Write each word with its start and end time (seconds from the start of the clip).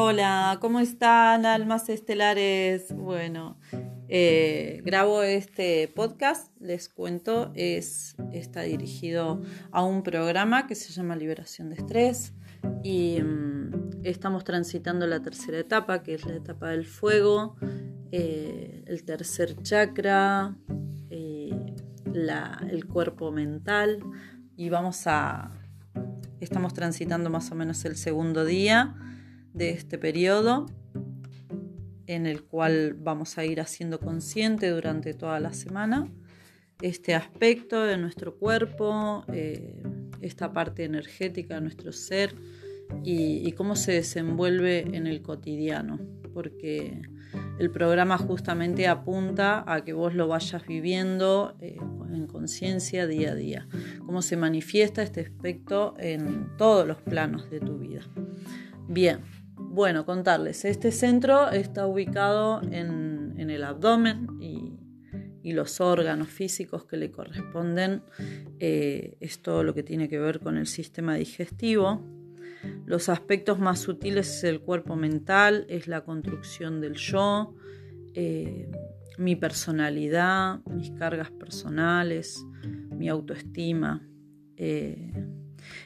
Hola, 0.00 0.58
¿cómo 0.60 0.78
están 0.78 1.44
almas 1.44 1.88
estelares? 1.88 2.94
Bueno, 2.94 3.58
eh, 4.06 4.80
grabo 4.84 5.24
este 5.24 5.88
podcast, 5.88 6.52
les 6.60 6.88
cuento, 6.88 7.50
es, 7.56 8.14
está 8.32 8.62
dirigido 8.62 9.42
a 9.72 9.82
un 9.82 10.04
programa 10.04 10.68
que 10.68 10.76
se 10.76 10.92
llama 10.92 11.16
Liberación 11.16 11.70
de 11.70 11.74
Estrés 11.74 12.32
y 12.84 13.20
mm, 13.20 14.04
estamos 14.04 14.44
transitando 14.44 15.04
la 15.08 15.20
tercera 15.20 15.58
etapa, 15.58 16.04
que 16.04 16.14
es 16.14 16.24
la 16.24 16.36
etapa 16.36 16.68
del 16.68 16.86
fuego, 16.86 17.56
eh, 18.12 18.84
el 18.86 19.02
tercer 19.02 19.60
chakra, 19.62 20.56
eh, 21.10 21.58
el 22.70 22.86
cuerpo 22.86 23.32
mental 23.32 23.98
y 24.56 24.68
vamos 24.68 25.08
a, 25.08 25.50
estamos 26.38 26.72
transitando 26.72 27.30
más 27.30 27.50
o 27.50 27.56
menos 27.56 27.84
el 27.84 27.96
segundo 27.96 28.44
día 28.44 28.94
de 29.58 29.70
este 29.70 29.98
periodo 29.98 30.66
en 32.06 32.26
el 32.26 32.42
cual 32.42 32.94
vamos 32.94 33.36
a 33.36 33.44
ir 33.44 33.60
haciendo 33.60 34.00
consciente 34.00 34.70
durante 34.70 35.12
toda 35.12 35.38
la 35.40 35.52
semana 35.52 36.08
este 36.80 37.14
aspecto 37.14 37.82
de 37.82 37.98
nuestro 37.98 38.36
cuerpo, 38.36 39.24
eh, 39.32 39.82
esta 40.20 40.52
parte 40.52 40.84
energética 40.84 41.56
de 41.56 41.60
nuestro 41.62 41.92
ser 41.92 42.34
y, 43.04 43.52
cómo 43.52 43.76
se 43.76 43.92
desenvuelve 43.92 44.96
en 44.96 45.06
el 45.06 45.20
cotidiano, 45.20 45.98
porque 46.32 47.02
el 47.58 47.70
programa 47.70 48.16
justamente 48.16 48.86
apunta 48.86 49.64
a 49.66 49.84
que 49.84 49.92
vos 49.92 50.14
lo 50.14 50.28
vayas 50.28 50.66
viviendo 50.66 51.56
eh, 51.60 51.76
en 52.14 52.26
conciencia 52.26 53.06
día 53.06 53.32
a 53.32 53.34
día, 53.34 53.68
cómo 54.06 54.22
se 54.22 54.36
manifiesta 54.36 55.02
este 55.02 55.20
aspecto 55.20 55.94
en 55.98 56.56
todos 56.56 56.86
los 56.86 57.02
planos 57.02 57.50
de 57.50 57.60
tu 57.60 57.78
vida. 57.78 58.02
Bien, 58.88 59.18
bueno, 59.78 60.04
contarles, 60.04 60.64
este 60.64 60.90
centro 60.90 61.50
está 61.50 61.86
ubicado 61.86 62.60
en, 62.72 63.36
el 63.38 63.62
abdomen 63.62 64.26
y, 64.40 64.74
los 65.52 65.80
órganos 65.80 66.28
físicos 66.28 66.84
que 66.84 66.96
le 66.98 67.10
corresponden 67.10 68.02
eh, 68.58 69.16
es 69.20 69.40
todo 69.40 69.62
lo 69.62 69.72
que 69.72 69.82
tiene 69.82 70.08
que 70.08 70.18
ver 70.18 70.40
con 70.40 70.58
el 70.58 70.66
sistema 70.66 71.14
digestivo. 71.14 72.04
Los 72.84 73.08
aspectos 73.08 73.58
más 73.58 73.78
sutiles 73.78 74.28
es 74.28 74.44
el 74.44 74.60
cuerpo 74.60 74.94
mental, 74.94 75.64
es 75.70 75.86
la 75.86 76.02
construcción 76.02 76.82
del 76.82 76.96
yo, 76.96 77.54
eh, 78.14 78.68
mi 79.16 79.36
personalidad, 79.36 80.58
mis 80.66 80.90
cargas 80.90 81.30
personales, 81.30 82.44
mi 82.90 83.08
autoestima. 83.08 84.06
Eh, 84.56 85.14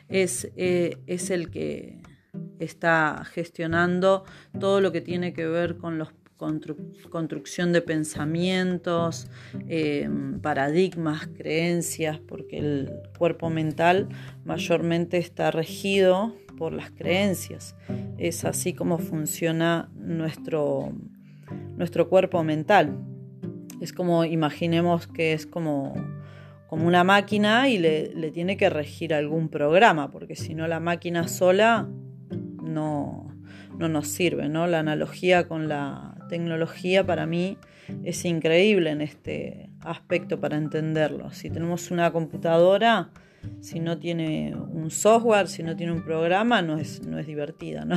es, 0.08 0.50
es 0.56 1.30
el 1.30 1.50
que 1.50 2.02
está 2.64 3.24
gestionando 3.24 4.24
todo 4.58 4.80
lo 4.80 4.92
que 4.92 5.00
tiene 5.00 5.32
que 5.32 5.46
ver 5.46 5.76
con 5.76 5.98
la 5.98 6.12
construcción 7.10 7.72
de 7.72 7.82
pensamientos, 7.82 9.28
eh, 9.68 10.08
paradigmas, 10.42 11.28
creencias, 11.28 12.18
porque 12.18 12.58
el 12.58 12.90
cuerpo 13.16 13.48
mental 13.48 14.08
mayormente 14.44 15.18
está 15.18 15.52
regido 15.52 16.34
por 16.58 16.72
las 16.72 16.90
creencias. 16.90 17.76
Es 18.18 18.44
así 18.44 18.72
como 18.72 18.98
funciona 18.98 19.88
nuestro, 19.94 20.92
nuestro 21.76 22.08
cuerpo 22.08 22.42
mental. 22.42 22.98
Es 23.80 23.92
como, 23.92 24.24
imaginemos 24.24 25.06
que 25.06 25.32
es 25.32 25.46
como 25.46 25.94
como 26.72 26.86
una 26.86 27.04
máquina 27.04 27.68
y 27.68 27.76
le, 27.76 28.14
le, 28.14 28.30
tiene 28.30 28.56
que 28.56 28.70
regir 28.70 29.12
algún 29.12 29.50
programa, 29.50 30.10
porque 30.10 30.36
si 30.36 30.54
no 30.54 30.66
la 30.66 30.80
máquina 30.80 31.28
sola 31.28 31.86
no, 32.72 33.34
no 33.78 33.88
nos 33.88 34.08
sirve. 34.08 34.48
¿no? 34.48 34.66
La 34.66 34.80
analogía 34.80 35.48
con 35.48 35.68
la 35.68 36.14
tecnología 36.28 37.04
para 37.04 37.26
mí 37.26 37.58
es 38.04 38.24
increíble 38.24 38.90
en 38.90 39.00
este 39.00 39.70
aspecto 39.80 40.40
para 40.40 40.56
entenderlo. 40.56 41.32
Si 41.32 41.50
tenemos 41.50 41.90
una 41.90 42.10
computadora, 42.12 43.10
si 43.60 43.80
no 43.80 43.98
tiene 43.98 44.54
un 44.54 44.90
software, 44.90 45.48
si 45.48 45.62
no 45.62 45.76
tiene 45.76 45.92
un 45.92 46.04
programa, 46.04 46.62
no 46.62 46.78
es, 46.78 47.04
no 47.04 47.18
es 47.18 47.26
divertida, 47.26 47.84
¿no? 47.84 47.96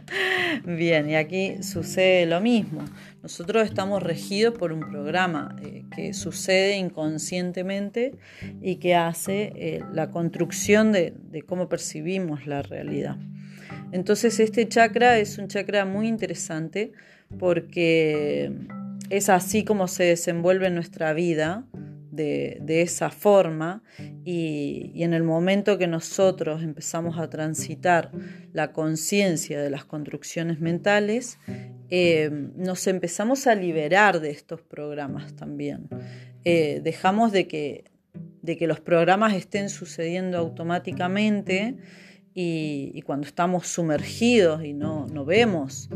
Bien, 0.64 1.08
y 1.08 1.16
aquí 1.16 1.62
sucede 1.62 2.26
lo 2.26 2.40
mismo. 2.40 2.84
Nosotros 3.22 3.64
estamos 3.64 4.02
regidos 4.02 4.56
por 4.56 4.72
un 4.72 4.80
programa 4.80 5.56
eh, 5.62 5.84
que 5.94 6.14
sucede 6.14 6.76
inconscientemente 6.76 8.16
y 8.62 8.76
que 8.76 8.94
hace 8.94 9.52
eh, 9.54 9.84
la 9.92 10.10
construcción 10.10 10.92
de 10.92 11.42
cómo 11.46 11.68
percibimos 11.68 12.46
la 12.46 12.62
realidad. 12.62 13.16
Entonces 13.92 14.40
este 14.40 14.68
chakra 14.68 15.18
es 15.18 15.38
un 15.38 15.48
chakra 15.48 15.84
muy 15.84 16.08
interesante 16.08 16.92
porque 17.38 18.52
es 19.10 19.28
así 19.28 19.64
como 19.64 19.88
se 19.88 20.04
desenvuelve 20.04 20.70
nuestra 20.70 21.12
vida 21.12 21.66
de, 22.10 22.82
esa 22.82 23.10
forma 23.10 23.82
y, 24.24 24.92
en 25.02 25.14
el 25.14 25.22
momento 25.22 25.78
que 25.78 25.86
nosotros 25.86 26.62
empezamos 26.62 27.18
a 27.18 27.30
transitar 27.30 28.10
la 28.52 28.72
conciencia 28.72 29.60
de 29.60 29.70
las 29.70 29.84
construcciones 29.84 30.60
mentales, 30.60 31.38
eh, 31.88 32.30
nos 32.56 32.86
empezamos 32.86 33.46
a 33.46 33.54
liberar 33.54 34.20
de 34.20 34.30
estos 34.30 34.60
programas 34.60 35.34
también. 35.34 35.88
Eh, 36.44 36.80
dejamos 36.82 37.32
de 37.32 37.46
que, 37.46 37.84
de 38.42 38.56
que 38.56 38.66
los 38.66 38.80
programas 38.80 39.34
estén 39.34 39.70
sucediendo 39.70 40.38
automáticamente 40.38 41.76
y, 42.34 43.02
cuando 43.02 43.26
estamos 43.26 43.66
sumergidos 43.66 44.64
y 44.64 44.72
no, 44.72 45.06
vemos 45.24 45.88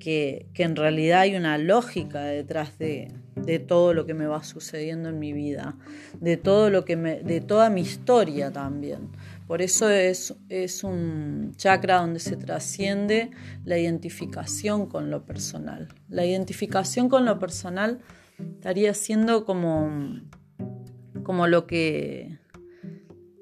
que, 0.00 0.48
en 0.54 0.76
realidad 0.76 1.20
hay 1.20 1.36
una 1.36 1.58
lógica 1.58 2.24
detrás 2.24 2.78
de, 2.78 3.12
todo 3.68 3.94
lo 3.94 4.06
que 4.06 4.14
me 4.14 4.26
va 4.26 4.42
sucediendo 4.42 5.08
en 5.08 5.18
mi 5.18 5.32
vida, 5.32 5.76
de 6.20 6.36
todo 6.36 6.70
lo 6.70 6.84
que 6.84 6.96
de 6.96 7.40
toda 7.40 7.70
mi 7.70 7.82
historia 7.82 8.50
también. 8.50 9.10
Por 9.46 9.62
eso 9.62 9.88
es, 9.88 10.34
es 10.48 10.82
un 10.82 11.52
chakra 11.56 12.00
donde 12.00 12.18
se 12.18 12.36
trasciende 12.36 13.30
la 13.64 13.78
identificación 13.78 14.86
con 14.86 15.10
lo 15.10 15.24
personal. 15.24 15.88
La 16.08 16.24
identificación 16.24 17.08
con 17.08 17.24
lo 17.24 17.38
personal 17.38 18.00
estaría 18.38 18.92
siendo 18.94 19.44
como, 19.44 20.20
como 21.22 21.46
lo 21.46 21.66
que 21.66 22.38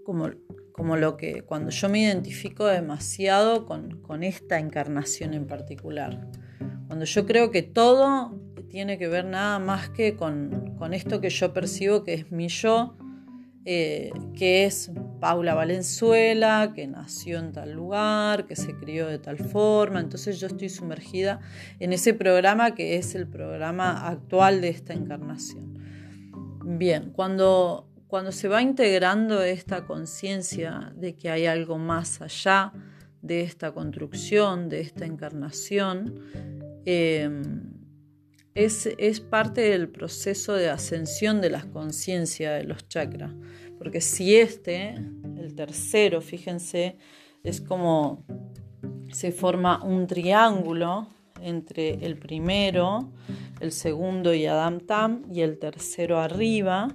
como 0.05 0.31
como 0.75 0.97
lo 0.97 1.17
que 1.17 1.43
cuando 1.43 1.71
yo 1.71 1.89
me 1.89 2.01
identifico 2.01 2.67
demasiado 2.67 3.65
con, 3.65 4.25
esta 4.25 4.59
encarnación 4.59 5.33
en 5.33 5.47
particular. 5.47 6.29
Cuando 6.89 7.05
yo 7.05 7.27
creo 7.27 7.53
que 7.53 7.63
todo 7.63 8.37
tiene 8.69 8.99
que 8.99 9.07
ver 9.07 9.25
nada 9.25 9.61
más 9.61 9.89
que 9.91 10.17
con, 10.17 10.75
esto 10.93 11.21
que 11.21 11.31
yo 11.31 11.53
percibo 11.53 12.03
que 12.03 12.15
es 12.15 12.33
mi 12.33 12.49
yo, 12.49 12.97
eh, 13.65 14.11
que 14.37 14.65
es 14.65 14.91
Paula 15.21 15.55
Valenzuela, 15.55 16.73
que 16.75 16.89
nació 16.89 17.39
en 17.39 17.53
tal 17.53 17.73
lugar, 17.73 18.47
que 18.47 18.57
se 18.57 18.75
crió 18.75 19.07
de 19.07 19.21
tal 19.21 19.39
forma. 19.39 20.01
Entonces 20.01 20.41
yo 20.41 20.49
estoy 20.49 20.71
sumergida 20.71 21.39
en 21.79 21.93
ese 21.93 22.15
programa 22.15 22.75
que 22.75 22.97
es 22.97 23.15
el 23.15 23.29
programa 23.29 24.09
actual 24.09 24.61
de 24.61 24.71
esta 24.71 24.93
encarnación. 24.93 25.79
Bien, 26.65 27.13
cuando 27.13 27.94
cuando 28.15 28.31
se 28.31 28.47
va 28.47 28.63
integrando 28.63 29.43
esta 29.43 29.85
conciencia 29.89 30.93
de 30.95 31.17
que 31.17 31.31
hay 31.31 31.47
algo 31.47 31.79
más 31.79 32.23
allá 32.23 32.73
de 33.21 33.41
esta 33.41 33.73
construcción, 33.73 34.69
de 34.69 34.83
esta 34.83 35.05
encarnación, 35.05 36.21
em, 36.85 37.73
es, 38.55 39.19
parte 39.19 39.63
del 39.63 39.89
proceso 39.89 40.53
de 40.53 40.71
ascensión 40.71 41.41
de 41.41 41.51
la 41.51 41.65
conciencia 41.73 42.53
de 42.53 42.63
los 42.63 42.87
chakras. 42.87 43.33
Porque 43.79 44.01
si 44.01 44.37
este, 44.37 44.95
el 45.37 45.57
tercero, 45.57 46.21
fíjense, 46.21 46.97
es 47.43 47.61
como 47.61 48.25
se 49.11 49.33
forma 49.33 49.83
un 49.83 50.07
triángulo 50.07 51.09
entre 51.41 51.95
el 52.07 52.17
primero, 52.17 53.13
el 53.59 53.73
segundo 53.73 54.33
y 54.33 54.47
Adam 54.47 54.79
Tam 54.79 55.25
y 55.33 55.41
el 55.41 55.59
tercero 55.59 56.21
arriba, 56.21 56.95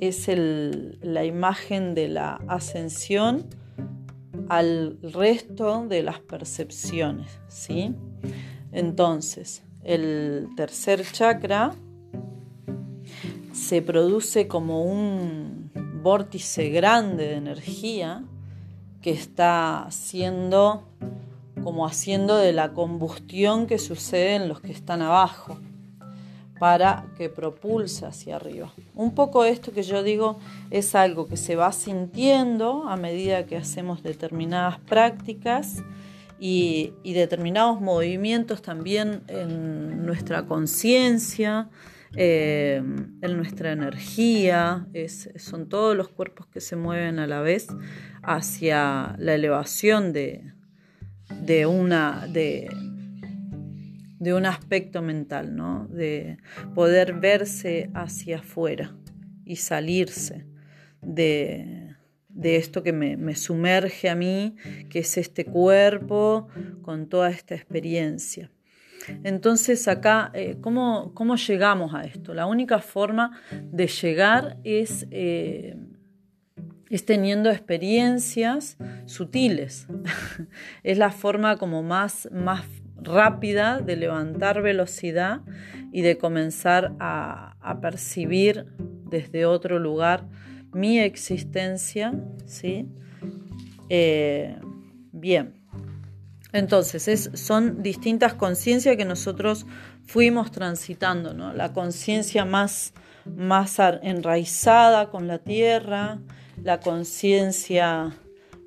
es 0.00 0.28
la 0.28 1.24
imagen 1.24 1.94
de 1.94 2.08
la 2.08 2.40
ascensión 2.48 3.46
al 4.48 4.98
resto 5.02 5.86
de 5.88 6.02
las 6.02 6.20
percepciones, 6.20 7.38
¿sí? 7.48 7.94
Entonces, 8.72 9.62
el 9.82 10.48
tercer 10.56 11.04
chakra 11.10 11.74
se 13.52 13.82
produce 13.82 14.46
como 14.46 14.84
un 14.84 15.70
vórtice 16.02 16.68
grande 16.70 17.24
de 17.28 17.34
energía 17.36 18.24
que 19.00 19.10
está 19.10 19.84
haciendo 19.84 20.84
como 21.62 21.86
haciendo 21.86 22.36
de 22.36 22.52
la 22.52 22.74
combustión 22.74 23.66
que 23.66 23.78
sucede 23.78 24.36
en 24.36 24.48
los 24.48 24.60
que 24.60 24.70
están 24.70 25.02
abajo 25.02 25.58
para 26.58 27.06
que 27.16 27.28
propulse 27.28 28.06
hacia 28.06 28.36
arriba. 28.36 28.72
Un 28.94 29.14
poco 29.14 29.44
esto 29.44 29.72
que 29.72 29.82
yo 29.82 30.02
digo 30.02 30.38
es 30.70 30.94
algo 30.94 31.28
que 31.28 31.36
se 31.36 31.56
va 31.56 31.72
sintiendo 31.72 32.88
a 32.88 32.96
medida 32.96 33.46
que 33.46 33.56
hacemos 33.56 34.02
determinadas 34.02 34.78
prácticas 34.80 35.82
y, 36.38 36.92
determinados 37.04 37.80
movimientos 37.80 38.62
también 38.62 39.22
en 39.28 40.04
nuestra 40.04 40.46
conciencia, 40.46 41.70
eh, 42.14 42.76
en 42.76 43.36
nuestra 43.36 43.72
energía, 43.72 44.86
son 45.36 45.68
todos 45.68 45.96
los 45.96 46.08
cuerpos 46.08 46.46
que 46.46 46.60
se 46.60 46.76
mueven 46.76 47.18
a 47.18 47.26
la 47.26 47.40
vez 47.40 47.68
hacia 48.22 49.16
la 49.18 49.34
elevación 49.34 50.12
de, 50.12 50.52
una, 51.66 52.26
de, 52.28 52.68
de 54.18 54.34
un 54.34 54.46
aspecto 54.46 55.02
mental, 55.02 55.54
¿no? 55.54 55.86
de 55.88 56.38
poder 56.74 57.14
verse 57.14 57.90
hacia 57.94 58.38
afuera 58.38 58.94
y 59.44 59.56
salirse 59.56 60.46
de, 61.02 61.94
esto 62.42 62.82
que 62.82 62.92
me, 62.92 63.34
sumerge 63.34 64.08
a 64.08 64.14
mí, 64.14 64.56
que 64.90 65.00
es 65.00 65.16
este 65.16 65.44
cuerpo 65.44 66.48
con 66.82 67.08
toda 67.08 67.30
esta 67.30 67.54
experiencia. 67.54 68.50
Entonces 69.22 69.86
acá, 69.88 70.30
eh, 70.34 70.56
¿cómo, 70.60 71.36
llegamos 71.36 71.94
a 71.94 72.02
esto? 72.02 72.34
La 72.34 72.46
única 72.46 72.80
forma 72.80 73.40
de 73.70 73.86
llegar 73.86 74.58
es, 74.64 75.06
eh, 75.10 75.76
es 76.90 77.04
teniendo 77.04 77.50
experiencias 77.50 78.76
sutiles. 79.04 79.86
es 80.82 80.98
la 80.98 81.10
forma 81.10 81.56
como 81.56 81.82
más, 81.82 82.28
más 82.32 82.64
rápida 82.96 83.80
de 83.80 83.96
levantar 83.96 84.62
velocidad 84.62 85.40
y 85.92 86.02
de 86.02 86.18
comenzar 86.18 86.94
a, 86.98 87.52
percibir 87.80 88.66
desde 89.10 89.44
otro 89.44 89.78
lugar 89.78 90.28
mi 90.72 90.98
existencia, 91.00 92.14
¿sí? 92.46 92.86
Eh, 93.88 94.56
bien, 95.12 95.54
entonces 96.52 97.30
son 97.34 97.82
distintas 97.82 98.34
conciencias 98.34 98.96
que 98.96 99.04
nosotros 99.04 99.66
fuimos 100.06 100.50
transitando, 100.52 101.34
¿no? 101.34 101.52
La 101.52 101.72
conciencia 101.72 102.44
más, 102.44 102.94
más 103.24 103.78
enraizada 104.02 105.10
con 105.10 105.26
la 105.26 105.38
tierra, 105.38 106.18
la 106.62 106.80
conciencia 106.80 108.16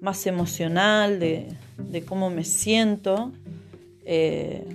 más 0.01 0.27
emocional 0.27 1.19
de, 1.19 1.47
de 1.77 2.03
cómo 2.03 2.29
me 2.29 2.43
siento, 2.43 3.31
eh, 4.11 4.65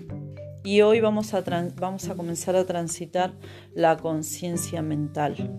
y 0.62 0.82
hoy 0.82 1.00
vamos 1.00 1.34
a, 1.34 1.42
vamos 1.74 2.08
a 2.08 2.14
comenzar 2.14 2.54
a 2.54 2.64
transitar 2.64 3.32
la 3.74 3.96
conciencia 3.96 4.80
mental. 4.80 5.50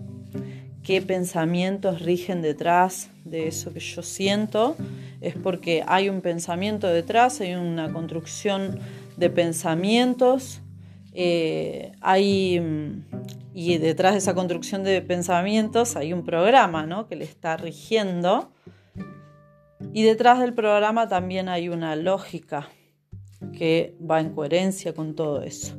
¿Qué 0.82 1.02
pensamientos 1.02 2.00
rigen 2.00 2.40
detrás 2.40 3.10
de 3.26 3.48
eso 3.48 3.74
que 3.74 3.80
yo 3.80 4.02
siento? 4.02 4.76
Es 5.20 5.34
porque 5.34 5.84
hay 5.86 6.08
un 6.08 6.22
pensamiento 6.22 6.86
detrás, 6.86 7.42
hay 7.42 7.54
una 7.54 7.92
construcción 7.92 8.80
de 9.18 9.28
pensamientos, 9.28 10.62
eh, 11.12 11.92
hay, 12.00 13.02
y 13.52 13.76
detrás 13.76 14.12
de 14.12 14.18
esa 14.20 14.34
construcción 14.34 14.84
de 14.84 15.02
pensamientos 15.02 15.96
hay 15.96 16.14
un 16.14 16.24
programa 16.24 16.86
¿no? 16.86 17.08
que 17.08 17.16
le 17.16 17.24
está 17.24 17.58
rigiendo. 17.58 18.50
Y 19.92 20.02
detrás 20.02 20.40
del 20.40 20.54
programa 20.54 21.08
también 21.08 21.50
hay 21.50 21.68
una 21.68 21.94
lógica 21.94 22.70
que 23.52 23.96
va 23.98 24.20
en 24.20 24.30
coherencia 24.30 24.92
con 24.94 25.14
todo 25.14 25.42
eso. 25.42 25.76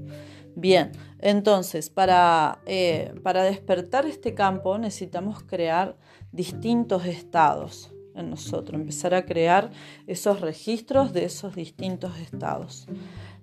Bien, 0.55 0.91
entonces 1.19 1.89
para, 1.89 2.59
eh, 2.65 3.13
para 3.23 3.43
despertar 3.43 4.05
este 4.05 4.33
campo 4.33 4.77
necesitamos 4.77 5.43
crear 5.43 5.97
distintos 6.31 7.05
estados 7.05 7.93
en 8.15 8.31
nosotros, 8.31 8.79
empezar 8.79 9.13
a 9.13 9.25
crear 9.25 9.69
esos 10.07 10.41
registros 10.41 11.13
de 11.13 11.25
esos 11.25 11.55
distintos 11.55 12.17
estados. 12.19 12.87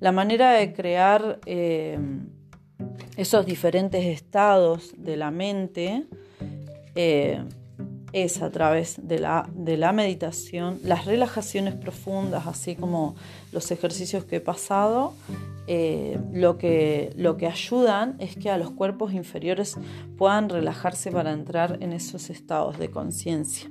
La 0.00 0.10
manera 0.10 0.52
de 0.52 0.72
crear 0.72 1.38
eh, 1.46 1.98
esos 3.16 3.46
diferentes 3.46 4.04
estados 4.04 4.92
de 4.98 5.16
la 5.16 5.30
mente 5.30 6.06
eh, 6.96 7.44
es 8.14 8.40
a 8.42 8.50
través 8.50 8.96
de 9.06 9.18
la, 9.18 9.50
de 9.52 9.76
la 9.76 9.92
meditación, 9.92 10.78
las 10.84 11.04
relajaciones 11.04 11.74
profundas, 11.74 12.46
así 12.46 12.76
como 12.76 13.16
los 13.52 13.70
ejercicios 13.72 14.24
que 14.24 14.36
he 14.36 14.40
pasado, 14.40 15.14
eh, 15.66 16.18
lo, 16.32 16.56
que, 16.56 17.12
lo 17.16 17.36
que 17.36 17.48
ayudan 17.48 18.14
es 18.20 18.36
que 18.36 18.50
a 18.50 18.56
los 18.56 18.70
cuerpos 18.70 19.12
inferiores 19.12 19.76
puedan 20.16 20.48
relajarse 20.48 21.10
para 21.10 21.32
entrar 21.32 21.78
en 21.82 21.92
esos 21.92 22.30
estados 22.30 22.78
de 22.78 22.90
conciencia. 22.90 23.68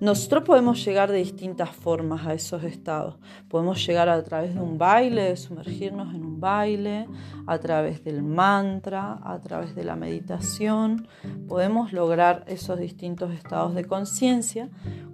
Nosotros 0.00 0.42
podemos 0.42 0.84
llegar 0.84 1.10
de 1.10 1.18
distintas 1.18 1.70
formas 1.70 2.26
a 2.26 2.34
esos 2.34 2.64
estados. 2.64 3.16
Podemos 3.48 3.84
llegar 3.86 4.08
a 4.08 4.22
través 4.22 4.54
de 4.54 4.60
un 4.60 4.76
baile, 4.76 5.22
de 5.22 5.36
sumergirnos 5.36 6.14
en 6.14 6.24
un 6.24 6.40
baile, 6.40 7.08
a 7.46 7.58
través 7.58 8.02
del 8.02 8.22
mantra, 8.22 9.20
a 9.22 9.40
través 9.40 9.74
de 9.74 9.84
la 9.84 9.94
meditación. 9.94 11.06
Podemos 11.46 11.92
lograr 11.92 12.44
esos 12.48 12.78
distintos 12.78 13.32
estados 13.32 13.74
de 13.74 13.84
conciencia. 13.84 14.68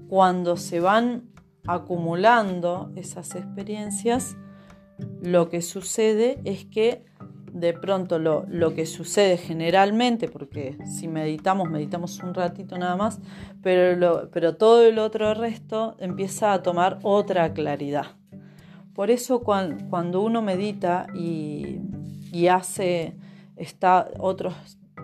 Cuando 0.09 0.57
se 0.57 0.81
van 0.81 1.31
acumulando 1.67 2.91
esas 2.97 3.35
experiencias, 3.35 4.37
lo 5.23 5.51
que 5.51 5.61
sucede 5.61 6.41
es 6.45 6.65
que 6.65 7.05
de 7.53 7.73
pronto 7.73 8.19
lo, 8.19 8.75
que 8.75 8.87
sucede 8.87 9.37
generalmente, 9.37 10.29
porque 10.29 10.79
si 10.87 11.09
meditamos, 11.09 11.69
meditamos 11.69 12.19
un 12.23 12.35
ratito 12.35 12.79
nada 12.79 12.97
más, 12.97 13.21
pero, 13.63 14.31
pero 14.33 14.57
todo 14.57 14.85
el 14.85 14.99
otro 14.99 15.35
resto 15.35 15.97
empieza 15.99 16.53
a 16.53 16.63
tomar 16.63 16.99
otra 17.03 17.53
claridad. 17.53 18.17
Por 18.95 19.11
eso 19.11 19.41
cuando, 19.41 20.21
uno 20.21 20.43
medita 20.43 21.07
y, 21.15 21.81
hace 22.49 23.17
otros 24.19 24.55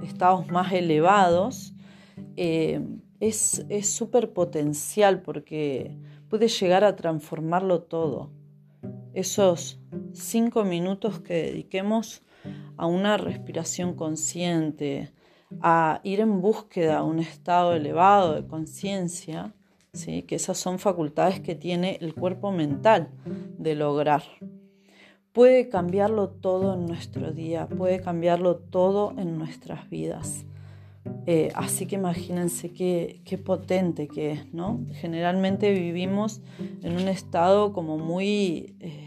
estados 0.02 0.48
más 0.48 0.72
elevados, 0.72 1.74
eh, 2.36 2.80
es 3.20 3.64
súper 3.82 4.32
potencial 4.32 5.22
porque 5.22 5.96
puede 6.28 6.48
llegar 6.48 6.84
a 6.84 6.96
transformarlo 6.96 7.82
todo. 7.82 8.30
Esos 9.14 9.80
cinco 10.12 10.64
minutos 10.64 11.20
que 11.20 11.34
dediquemos 11.34 12.22
a 12.76 12.86
una 12.86 13.16
respiración 13.16 13.94
consciente, 13.94 15.12
a 15.60 16.00
ir 16.02 16.20
en 16.20 16.40
búsqueda 16.40 16.98
a 16.98 17.02
un 17.02 17.18
estado 17.18 17.74
elevado 17.74 18.34
de 18.34 18.46
conciencia, 18.46 19.54
¿sí? 19.92 20.22
que 20.22 20.36
esas 20.36 20.58
son 20.58 20.78
facultades 20.78 21.40
que 21.40 21.54
tiene 21.54 21.98
el 22.00 22.14
cuerpo 22.14 22.52
mental 22.52 23.08
de 23.58 23.74
lograr. 23.74 24.22
Puede 25.32 25.68
cambiarlo 25.68 26.30
todo 26.30 26.74
en 26.74 26.86
nuestro 26.86 27.32
día, 27.32 27.68
puede 27.68 28.00
cambiarlo 28.00 28.56
todo 28.56 29.12
en 29.18 29.38
nuestras 29.38 29.88
vidas. 29.90 30.46
Eh, 31.26 31.52
así 31.54 31.86
que 31.86 31.96
imagínense 31.96 32.72
qué, 32.72 33.40
potente 33.44 34.08
que 34.08 34.32
es, 34.32 34.54
¿no? 34.54 34.80
Generalmente 34.94 35.72
vivimos 35.72 36.40
en 36.82 36.92
un 36.94 37.08
estado 37.08 37.72
como 37.72 37.98
muy... 37.98 38.76
Eh, 38.80 39.05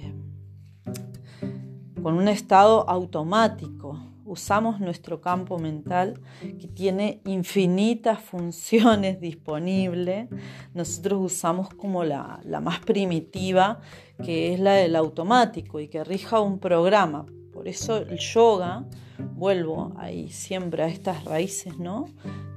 con 2.02 2.16
un 2.16 2.28
estado 2.28 2.90
automático. 2.90 4.00
Usamos 4.26 4.80
nuestro 4.80 5.22
campo 5.22 5.58
mental 5.58 6.22
que 6.42 6.68
tiene 6.68 7.22
infinitas 7.26 8.20
funciones 8.20 9.20
disponibles. 9.22 10.30
Nosotros 10.74 11.34
usamos 11.34 11.70
como 11.70 12.04
la, 12.04 12.40
más 12.62 12.80
primitiva, 12.80 13.80
que 14.24 14.54
es 14.54 14.60
la 14.60 14.74
del 14.74 14.96
automático 14.96 15.80
y 15.80 15.88
que 15.88 16.04
rija 16.04 16.40
un 16.40 16.60
programa. 16.60 17.26
Por 17.52 17.68
eso 17.68 17.98
el 17.98 18.20
yoga, 18.20 18.86
vuelvo 19.34 19.94
ahí 19.98 20.30
siempre 20.30 20.84
a 20.84 20.88
estas 20.88 21.26
raíces 21.26 21.78
¿no? 21.80 22.06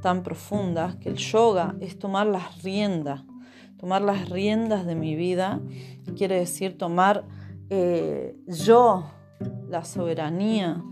tan 0.02 0.22
profundas, 0.22 0.96
que 0.96 1.08
el 1.08 1.16
yoga 1.16 1.74
es 1.80 1.98
tomar 1.98 2.26
las 2.26 2.62
riendas, 2.62 3.22
tomar 3.78 4.02
las 4.02 4.28
riendas 4.28 4.84
de 4.84 4.94
mi 4.94 5.16
vida, 5.16 5.60
quiere 6.16 6.38
decir 6.38 6.76
tomar 6.76 7.24
eh, 7.70 8.36
yo 8.46 9.06
la 9.68 9.84
soberanía 9.84 10.82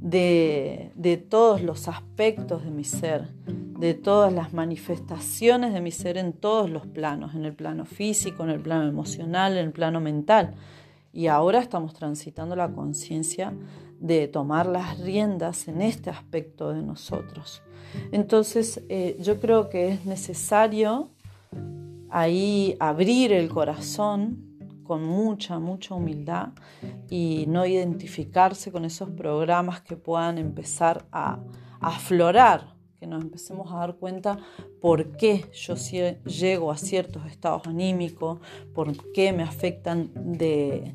de, 0.00 1.26
todos 1.30 1.62
los 1.62 1.88
aspectos 1.88 2.64
de 2.64 2.70
mi 2.70 2.84
ser, 2.84 3.28
de 3.46 3.94
todas 3.94 4.32
las 4.32 4.52
manifestaciones 4.52 5.72
de 5.72 5.80
mi 5.80 5.90
ser 5.90 6.18
en 6.18 6.32
todos 6.32 6.68
los 6.68 6.86
planos, 6.86 7.34
en 7.34 7.44
el 7.44 7.54
plano 7.54 7.86
físico, 7.86 8.44
en 8.44 8.50
el 8.50 8.60
plano 8.60 8.86
emocional, 8.88 9.56
en 9.56 9.66
el 9.66 9.72
plano 9.72 10.00
mental. 10.00 10.54
Y 11.12 11.28
ahora 11.28 11.60
estamos 11.60 11.94
transitando 11.94 12.54
la 12.54 12.72
conciencia 12.72 13.54
de 13.98 14.28
tomar 14.28 14.66
las 14.66 14.98
riendas 15.00 15.68
en 15.68 15.80
este 15.80 16.10
aspecto 16.10 16.70
de 16.72 16.82
nosotros. 16.82 17.62
Entonces 18.12 18.82
eh, 18.88 19.16
yo 19.20 19.40
creo 19.40 19.70
que 19.70 19.88
es 19.88 20.04
necesario 20.04 21.10
ahí 22.10 22.76
abrir 22.78 23.32
el 23.32 23.48
corazón 23.48 24.53
con 24.84 25.04
mucha, 25.04 25.58
mucha 25.58 25.94
humildad 25.94 26.50
y 27.08 27.46
no 27.48 27.66
identificarse 27.66 28.70
con 28.70 28.84
esos 28.84 29.10
programas 29.10 29.80
que 29.80 29.96
puedan 29.96 30.38
empezar 30.38 31.06
a, 31.10 31.40
aflorar, 31.80 32.74
que 32.98 33.06
nos 33.06 33.22
empecemos 33.22 33.70
a 33.70 33.76
dar 33.76 33.96
cuenta 33.96 34.38
por 34.80 35.18
qué 35.18 35.44
yo 35.52 35.74
llego 36.24 36.70
a 36.70 36.78
ciertos 36.78 37.26
estados 37.26 37.66
anímicos, 37.66 38.40
por 38.72 39.12
qué 39.12 39.32
me 39.34 39.42
afectan 39.42 40.10
de, 40.14 40.94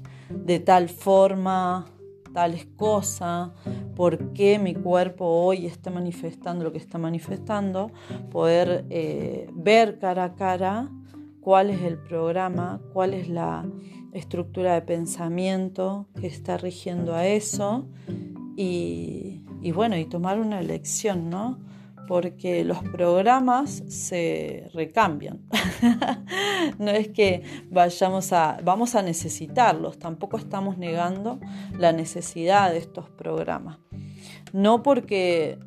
tal 0.66 0.90
forma 0.90 1.86
tales 2.34 2.66
cosas, 2.76 3.52
por 3.96 4.34
qué 4.34 4.58
mi 4.58 4.74
cuerpo 4.74 5.26
hoy 5.26 5.68
está 5.68 5.92
manifestando 5.92 6.64
lo 6.64 6.72
que 6.72 6.80
está 6.80 6.98
manifestando, 6.98 7.92
poder 8.32 8.86
eh, 8.90 9.48
ver 9.54 10.00
cara 10.00 10.24
a 10.24 10.36
cara 10.36 10.90
cuál 11.42 11.70
es 11.70 11.82
el 11.82 11.98
programa, 11.98 12.82
cuál 12.94 13.14
es 13.14 13.30
la 13.30 13.66
estructura 14.14 14.74
de 14.74 14.82
pensamiento 14.82 16.08
que 16.20 16.28
está 16.28 16.58
rigiendo 16.58 17.16
a 17.16 17.28
eso 17.28 17.88
y, 18.56 19.42
bueno, 19.74 19.98
y 19.98 20.06
tomar 20.06 20.40
una 20.40 20.60
elección, 20.60 21.30
¿no? 21.30 21.60
Porque 22.08 22.66
los 22.66 22.80
programas 22.80 23.84
se 23.88 24.70
recambian. 24.74 25.42
no 26.80 26.92
es 26.92 27.10
que 27.10 27.44
vayamos 27.70 28.34
a, 28.34 28.60
vamos 28.64 28.96
a 28.96 29.02
necesitarlos, 29.02 30.00
tampoco 30.00 30.38
estamos 30.38 30.78
negando 30.78 31.40
la 31.78 31.94
necesidad 31.94 32.72
de 32.72 32.80
estos 32.80 33.10
programas. 33.12 33.78
No 34.52 34.82
porque 34.82 35.60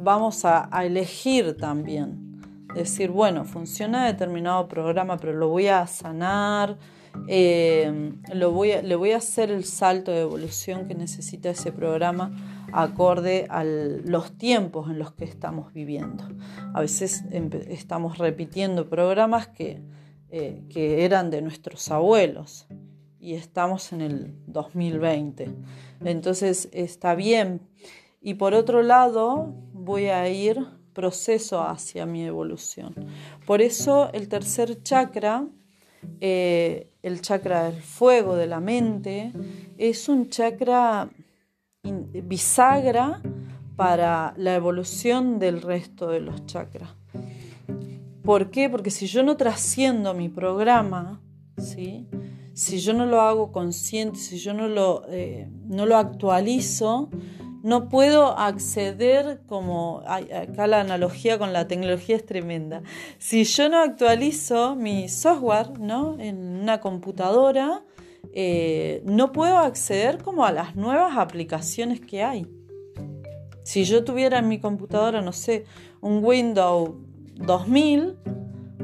vamos 0.00 0.44
a, 0.44 0.68
a 0.74 0.86
elegir 0.86 1.56
también, 1.56 2.27
decir, 2.74 3.10
bueno, 3.10 3.44
funciona 3.44 4.06
determinado 4.06 4.68
programa, 4.68 5.16
pero 5.16 5.32
lo 5.32 5.48
voy 5.48 5.68
a 5.68 5.86
sanar, 5.86 6.76
eh, 7.26 8.12
lo 8.34 8.52
voy 8.52 8.72
le 8.82 8.94
voy 8.94 9.12
a 9.12 9.16
hacer 9.16 9.50
el 9.50 9.64
salto 9.64 10.12
de 10.12 10.20
evolución 10.20 10.86
que 10.86 10.94
necesita 10.94 11.50
ese 11.50 11.72
programa 11.72 12.30
acorde 12.72 13.46
a 13.48 13.64
los 13.64 14.36
tiempos 14.36 14.90
en 14.90 14.98
los 14.98 15.12
que 15.12 15.24
estamos 15.24 15.72
viviendo. 15.72 16.24
A 16.74 16.80
veces 16.80 17.24
estamos 17.68 18.18
repitiendo 18.18 18.88
programas 18.88 19.48
eh, 19.58 20.62
que 20.68 21.04
eran 21.04 21.30
de 21.30 21.42
nuestros 21.42 21.90
abuelos 21.90 22.66
y 23.18 23.34
estamos 23.34 23.92
en 23.92 24.00
el 24.02 24.34
2020. 24.46 25.50
Entonces 26.04 26.68
está 26.72 27.14
bien. 27.14 27.62
Y 28.20 28.34
por 28.34 28.54
otro 28.54 28.82
lado, 28.82 29.54
voy 29.72 30.06
a 30.06 30.28
ir 30.28 30.66
proceso 31.00 31.62
hacia 31.62 32.06
mi 32.06 32.24
evolución. 32.24 32.92
Por 33.46 33.62
eso 33.62 34.10
el 34.12 34.28
tercer 34.28 34.82
chakra 34.82 35.46
eh, 36.20 36.92
el 37.02 37.20
chakra 37.20 37.70
del 37.70 37.80
fuego 37.80 38.36
de 38.36 38.46
la 38.46 38.60
mente, 38.60 39.32
es 39.76 40.08
un 40.08 40.28
chakra 40.28 41.08
bisagra 41.82 43.22
para 43.76 44.34
la 44.36 44.54
evolución 44.54 45.38
del 45.38 45.62
resto 45.62 46.08
de 46.08 46.20
los 46.20 46.44
chakras. 46.46 46.90
¿Por 48.22 48.50
qué? 48.50 48.68
Porque 48.68 48.90
si 48.90 49.06
yo 49.06 49.22
no 49.22 49.36
trasciendo 49.36 50.12
mi 50.12 50.28
programa, 50.28 51.20
si 51.56 52.80
yo 52.80 52.92
no 52.92 53.06
lo 53.06 53.20
hago 53.20 53.52
consciente, 53.52 54.18
si 54.18 54.38
yo 54.38 54.52
no 54.52 54.68
lo, 54.68 55.04
eh, 55.08 55.48
no 55.66 55.86
lo 55.86 55.96
actualizo, 55.96 57.08
no 57.68 57.90
puedo 57.90 58.38
acceder 58.38 59.42
como 59.46 60.02
acá 60.06 60.66
la 60.66 60.80
analogía 60.80 61.38
con 61.38 61.52
la 61.52 61.68
tecnología 61.68 62.16
es 62.16 62.24
tremenda. 62.24 62.82
Si 63.18 63.44
yo 63.44 63.68
no 63.68 63.82
actualizo 63.82 64.74
mi 64.74 65.10
software 65.10 65.78
¿no? 65.78 66.16
en 66.18 66.38
una 66.62 66.80
computadora, 66.80 67.84
eh, 68.32 69.02
no 69.04 69.32
puedo 69.32 69.58
acceder 69.58 70.22
como 70.22 70.46
a 70.46 70.52
las 70.52 70.76
nuevas 70.76 71.18
aplicaciones 71.18 72.00
que 72.00 72.22
hay. 72.22 72.46
Si 73.64 73.84
yo 73.84 74.02
tuviera 74.02 74.38
en 74.38 74.48
mi 74.48 74.60
computadora, 74.60 75.20
no 75.20 75.34
sé, 75.34 75.66
un 76.00 76.24
Windows 76.24 76.92
2000 77.34 78.16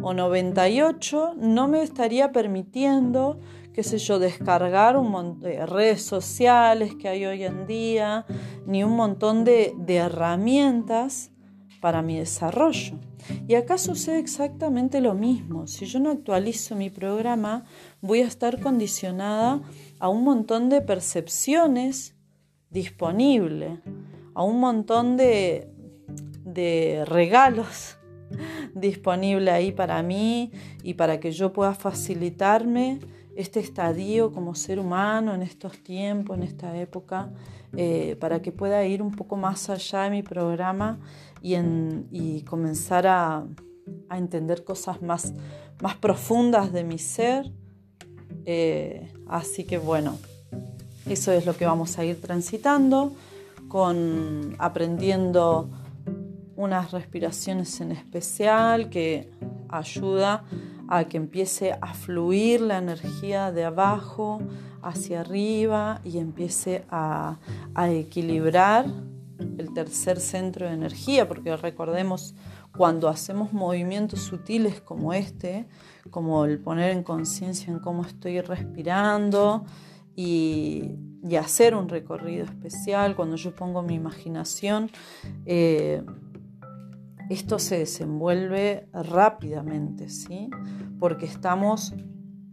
o 0.04 0.14
98, 0.14 1.34
no 1.36 1.66
me 1.66 1.82
estaría 1.82 2.30
permitiendo 2.30 3.38
qué 3.74 3.82
sé 3.82 3.98
yo, 3.98 4.20
descargar 4.20 4.96
un 4.96 5.10
montón 5.10 5.40
de 5.40 5.66
redes 5.66 6.02
sociales 6.02 6.94
que 6.94 7.08
hay 7.08 7.26
hoy 7.26 7.42
en 7.42 7.66
día, 7.66 8.24
ni 8.66 8.84
un 8.84 8.94
montón 8.94 9.44
de, 9.44 9.74
herramientas 9.88 11.32
para 11.80 12.00
mi 12.00 12.16
desarrollo. 12.16 13.00
Y 13.48 13.56
acá 13.56 13.76
sucede 13.76 14.20
exactamente 14.20 15.00
lo 15.00 15.14
mismo. 15.14 15.66
Si 15.66 15.86
yo 15.86 15.98
no 15.98 16.10
actualizo 16.10 16.76
mi 16.76 16.88
programa, 16.88 17.64
voy 18.00 18.20
a 18.20 18.26
estar 18.26 18.60
condicionada 18.60 19.60
a 19.98 20.08
un 20.08 20.22
montón 20.22 20.68
de 20.68 20.80
percepciones 20.80 22.14
disponibles, 22.70 23.80
a 24.34 24.44
un 24.44 24.60
montón 24.60 25.16
de, 25.16 25.68
de 26.44 27.04
regalos 27.06 27.98
disponibles 28.74 29.52
ahí 29.52 29.72
para 29.72 30.02
mí 30.02 30.52
y 30.82 30.94
para 30.94 31.20
que 31.20 31.32
yo 31.32 31.52
pueda 31.52 31.74
facilitarme 31.74 33.00
este 33.36 33.60
estadio 33.60 34.32
como 34.32 34.54
ser 34.54 34.78
humano 34.78 35.34
en 35.34 35.42
estos 35.42 35.78
tiempos, 35.82 36.36
en 36.36 36.44
esta 36.44 36.76
época, 36.78 37.30
eh, 37.76 38.16
para 38.20 38.40
que 38.40 38.52
pueda 38.52 38.84
ir 38.84 39.02
un 39.02 39.10
poco 39.10 39.36
más 39.36 39.68
allá 39.70 40.02
de 40.04 40.10
mi 40.10 40.22
programa 40.22 40.98
y, 41.42 42.42
comenzar 42.42 43.06
a, 43.06 43.46
entender 44.10 44.64
cosas 44.64 45.02
más, 45.02 45.34
más 45.82 45.96
profundas 45.96 46.72
de 46.72 46.84
mi 46.84 46.98
ser. 46.98 47.50
Eh, 48.46 49.12
así 49.26 49.64
que 49.64 49.78
bueno, 49.78 50.18
eso 51.06 51.32
es 51.32 51.44
lo 51.44 51.56
que 51.56 51.66
vamos 51.66 51.98
a 51.98 52.04
ir 52.04 52.20
transitando, 52.20 53.12
con 53.68 54.54
aprendiendo 54.58 55.68
unas 56.56 56.92
respiraciones 56.92 57.80
en 57.80 57.92
especial 57.92 58.90
que 58.90 59.30
ayuda 59.68 60.44
a 60.88 61.04
que 61.04 61.16
empiece 61.16 61.72
a 61.80 61.94
fluir 61.94 62.60
la 62.60 62.78
energía 62.78 63.52
de 63.52 63.64
abajo 63.64 64.40
hacia 64.82 65.20
arriba 65.20 66.00
y 66.04 66.18
empiece 66.18 66.84
a, 66.90 67.38
equilibrar 67.88 68.86
el 69.58 69.72
tercer 69.72 70.20
centro 70.20 70.66
de 70.66 70.74
energía, 70.74 71.26
porque 71.26 71.56
recordemos 71.56 72.34
cuando 72.76 73.08
hacemos 73.08 73.52
movimientos 73.52 74.20
sutiles 74.20 74.80
como 74.80 75.12
este, 75.12 75.66
como 76.10 76.44
el 76.44 76.58
poner 76.58 76.90
en 76.90 77.02
conciencia 77.02 77.72
en 77.72 77.78
cómo 77.78 78.02
estoy 78.02 78.40
respirando 78.40 79.64
y, 80.14 80.90
hacer 81.38 81.74
un 81.74 81.88
recorrido 81.88 82.44
especial, 82.44 83.16
cuando 83.16 83.34
yo 83.36 83.56
pongo 83.56 83.82
mi 83.82 83.94
imaginación, 83.94 84.90
eh, 85.46 86.02
esto 87.30 87.58
se 87.58 87.78
desenvuelve 87.78 88.88
rápidamente, 88.92 90.08
¿sí? 90.08 90.50
porque 90.98 91.26
estamos 91.26 91.94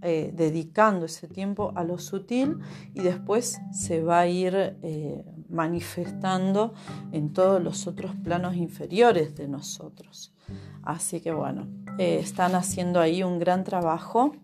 eh, 0.01 0.32
dedicando 0.34 1.06
ese 1.06 1.28
tiempo 1.28 1.74
a 1.75 1.84
lo 1.84 2.00
sutil 2.00 2.58
y 2.94 3.01
después 3.01 3.62
se 3.72 4.01
va 4.01 4.22
a 4.22 4.28
ir 4.28 4.78
eh, 4.82 5.24
manifestando 5.48 6.74
en 7.12 7.34
todos 7.34 7.62
los 7.62 7.86
otros 7.86 8.16
planos 8.16 8.56
inferiores 8.56 9.36
de 9.36 9.48
nosotros. 9.48 10.34
Así 10.82 11.22
que 11.22 11.32
bueno, 11.32 11.68
eh, 12.00 12.18
están 12.20 12.56
haciendo 12.56 13.00
ahí 13.00 13.22
un 13.22 13.38
gran 13.38 13.63
trabajo 13.63 14.36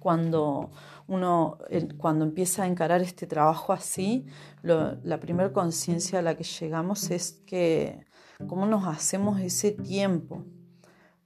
cuando 0.00 0.70
uno 1.06 1.58
cuando 1.96 2.24
empieza 2.24 2.64
a 2.64 2.66
encarar 2.66 3.00
este 3.00 3.26
trabajo 3.26 3.72
así, 3.72 4.26
la 4.62 5.20
primera 5.20 5.52
conciencia 5.52 6.18
a 6.18 6.22
la 6.22 6.36
que 6.36 6.44
llegamos 6.44 7.10
es 7.10 7.32
que 7.46 8.07
cómo 8.46 8.66
nos 8.66 8.86
hacemos 8.86 9.40
ese 9.40 9.72
tiempo 9.72 10.44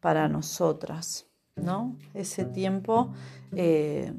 para 0.00 0.28
nosotras, 0.28 1.26
¿no? 1.56 1.96
Ese 2.14 2.44
tiempo 2.44 3.12
eh, 3.54 4.12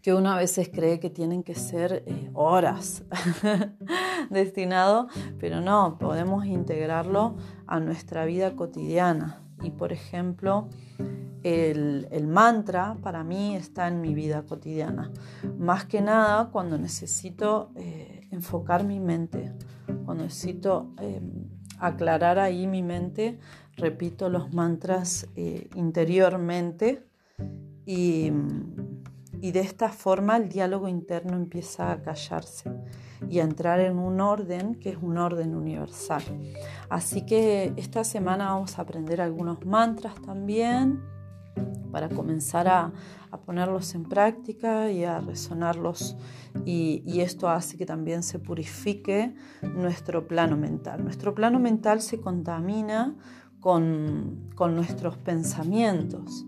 que 0.00 0.14
uno 0.14 0.30
a 0.30 0.36
veces 0.36 0.70
cree 0.72 1.00
que 1.00 1.10
tienen 1.10 1.42
que 1.42 1.54
ser 1.54 2.04
eh, 2.06 2.30
horas 2.34 3.04
destinado, 4.30 5.08
pero 5.38 5.60
no, 5.60 5.98
podemos 5.98 6.46
integrarlo 6.46 7.36
a 7.66 7.80
nuestra 7.80 8.24
vida 8.24 8.56
cotidiana. 8.56 9.40
Y 9.62 9.70
por 9.70 9.92
ejemplo, 9.92 10.68
el, 11.42 12.26
mantra 12.26 12.96
para 13.02 13.22
mí 13.24 13.54
está 13.56 13.88
en 13.88 14.00
mi 14.00 14.14
vida 14.14 14.42
cotidiana. 14.42 15.12
Más 15.58 15.84
que 15.84 16.00
nada 16.00 16.50
cuando 16.50 16.78
necesito 16.78 17.70
eh, 17.76 18.26
enfocar 18.30 18.84
mi 18.84 18.98
mente, 18.98 19.52
cuando 20.04 20.24
necesito 20.24 20.94
em, 20.98 21.51
aclarar 21.82 22.38
ahí 22.38 22.66
mi 22.66 22.82
mente, 22.82 23.38
repito 23.76 24.30
los 24.30 24.54
mantras 24.54 25.26
eh, 25.36 25.68
interiormente 25.74 27.04
y, 27.84 28.30
de 28.30 29.60
esta 29.60 29.88
forma 29.88 30.36
el 30.36 30.48
diálogo 30.48 30.88
interno 30.88 31.34
empieza 31.34 31.90
a 31.90 32.00
callarse 32.00 32.70
y 33.28 33.40
a 33.40 33.42
entrar 33.42 33.80
en 33.80 33.98
un 33.98 34.20
orden 34.20 34.76
que 34.76 34.90
es 34.90 34.96
un 34.96 35.18
orden 35.18 35.56
universal. 35.56 36.22
Así 36.88 37.26
que 37.26 37.72
esta 37.76 38.04
semana 38.04 38.46
vamos 38.46 38.78
a 38.78 38.82
aprender 38.82 39.20
algunos 39.20 39.66
mantras 39.66 40.14
también 40.22 41.02
para 41.92 42.08
comenzar 42.08 42.66
a, 42.68 42.92
ponerlos 43.46 43.94
en 43.94 44.04
práctica 44.04 44.90
y 44.90 45.04
a 45.04 45.20
resonarlos. 45.20 46.16
Y, 46.64 47.20
esto 47.20 47.48
hace 47.48 47.76
que 47.76 47.86
también 47.86 48.22
se 48.22 48.38
purifique 48.38 49.34
nuestro 49.62 50.26
plano 50.26 50.56
mental. 50.56 51.02
Nuestro 51.02 51.34
plano 51.34 51.58
mental 51.58 52.02
se 52.02 52.20
contamina 52.20 53.14
con, 53.60 54.50
con 54.54 54.74
nuestros 54.74 55.16
pensamientos. 55.16 56.44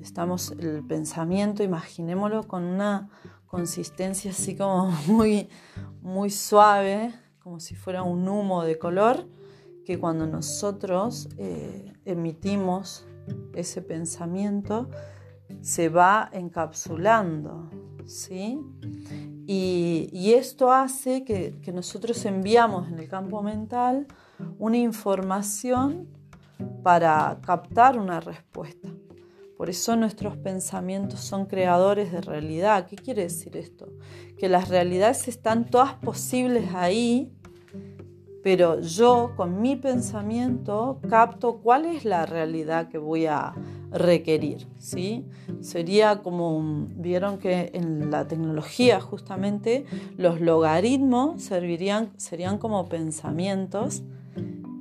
Estamos, 0.00 0.52
el 0.58 0.84
pensamiento, 0.86 1.62
imaginémoslo 1.62 2.46
con 2.46 2.62
una 2.64 3.08
consistencia 3.46 4.32
así 4.32 4.56
como 4.56 4.90
muy, 5.06 5.48
muy 6.02 6.30
suave, 6.30 7.14
como 7.38 7.60
si 7.60 7.74
fuera 7.74 8.02
un 8.02 8.28
humo 8.28 8.64
de 8.64 8.78
color, 8.78 9.26
que 9.84 9.98
cuando 9.98 10.26
nosotros 10.26 11.28
eh, 11.38 11.92
emitimos 12.04 13.06
ese 13.54 13.82
pensamiento, 13.82 14.88
se 15.60 15.88
va 15.88 16.30
encapsulando, 16.32 17.70
¿sí? 18.06 18.60
Y, 19.46 20.32
esto 20.32 20.72
hace 20.72 21.24
que, 21.24 21.58
que, 21.62 21.72
nosotros 21.72 22.24
enviamos 22.24 22.88
en 22.88 22.98
el 22.98 23.08
campo 23.08 23.42
mental 23.42 24.06
una 24.58 24.78
información 24.78 26.08
para 26.82 27.38
captar 27.44 27.98
una 27.98 28.20
respuesta. 28.20 28.88
Por 29.56 29.70
eso 29.70 29.96
nuestros 29.96 30.36
pensamientos 30.36 31.20
son 31.20 31.46
creadores 31.46 32.10
de 32.10 32.20
realidad. 32.20 32.86
¿Qué 32.86 32.96
quiere 32.96 33.22
decir 33.22 33.56
esto? 33.56 33.88
Que 34.36 34.48
las 34.48 34.68
realidades 34.68 35.28
están 35.28 35.66
todas 35.66 35.94
posibles 35.94 36.74
ahí, 36.74 37.32
pero 38.44 38.78
yo 38.82 39.32
con 39.36 39.62
mi 39.62 39.74
pensamiento 39.74 41.00
capto 41.08 41.60
cuál 41.62 41.86
es 41.86 42.04
la 42.04 42.26
realidad 42.26 42.90
que 42.90 42.98
voy 42.98 43.24
a 43.24 43.54
requerir. 43.90 44.66
¿sí? 44.78 45.24
Sería 45.62 46.22
como, 46.22 46.86
vieron 46.90 47.38
que 47.38 47.70
en 47.72 48.10
la 48.10 48.28
tecnología 48.28 49.00
justamente 49.00 49.86
los 50.18 50.42
logaritmos 50.42 51.42
servirían, 51.42 52.10
serían 52.18 52.58
como 52.58 52.86
pensamientos 52.86 54.02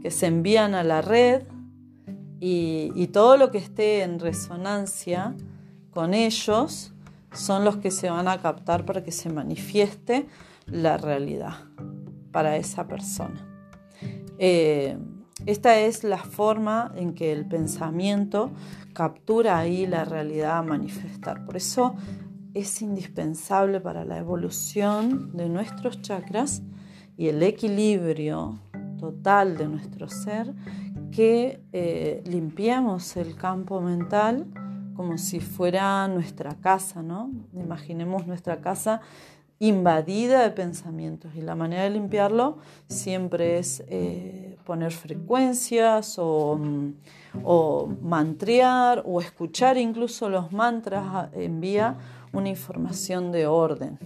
que 0.02 0.12
se 0.12 0.28
envían 0.28 0.76
a 0.76 0.84
la 0.84 1.02
red 1.02 1.44
y, 2.42 3.08
todo 3.14 3.38
lo 3.38 3.50
que 3.50 3.60
esté 3.60 4.02
en 4.02 4.20
resonancia 4.20 5.36
con 5.92 6.14
ellos 6.14 6.92
son 7.32 7.64
los 7.64 7.78
que 7.78 7.92
se 7.92 8.10
van 8.10 8.28
a 8.28 8.42
captar 8.42 8.86
para 8.86 9.04
que 9.04 9.14
se 9.14 9.30
manifieste 9.30 10.28
la 10.66 10.98
realidad 10.98 11.54
para 12.34 12.58
esa 12.58 12.88
persona. 12.88 13.53
Eh, 14.46 14.98
esta 15.46 15.80
es 15.80 16.04
la 16.04 16.18
forma 16.18 16.92
en 16.98 17.14
que 17.14 17.32
el 17.32 17.48
pensamiento 17.48 18.52
captura 18.92 19.58
ahí 19.58 19.88
la 19.88 20.04
realidad 20.04 20.58
a 20.58 20.62
manifestar. 20.62 21.46
Por 21.46 21.56
eso 21.56 21.96
es 22.54 22.82
indispensable 22.82 23.80
para 23.80 24.04
la 24.04 24.18
evolución 24.18 25.32
de 25.32 25.48
nuestros 25.48 26.02
chakras 26.02 26.62
y 27.16 27.30
el 27.30 27.42
equilibrio 27.42 28.60
total 29.00 29.56
de 29.56 29.70
nuestro 29.70 30.10
ser 30.10 30.54
que 31.10 31.64
eh, 31.72 32.22
limpiemos 32.26 33.16
el 33.16 33.38
campo 33.38 33.80
mental 33.80 34.46
como 34.94 35.18
si 35.18 35.40
fuera 35.40 36.06
nuestra 36.10 36.56
casa, 36.56 37.02
¿no? 37.02 37.32
Imaginemos 37.54 38.28
nuestra 38.28 38.60
casa 38.60 39.00
invadida 39.68 40.44
de 40.44 40.50
pensamientos 40.52 41.32
y 41.36 41.42
la 41.42 41.56
manera 41.56 41.84
de 41.84 41.92
limpiarlo 41.92 42.58
siempre 42.90 43.60
es 43.60 43.82
eh, 43.88 44.58
poner 44.66 44.92
frecuencias 44.92 46.16
o, 46.18 46.58
mm, 46.60 46.94
o, 47.44 47.88
mantrear 48.02 49.04
o 49.06 49.22
escuchar 49.22 49.78
incluso 49.78 50.28
los 50.28 50.52
mantras 50.52 51.30
envía 51.34 51.96
una 52.34 52.50
información 52.50 53.32
de 53.32 53.48
orden. 53.48 53.98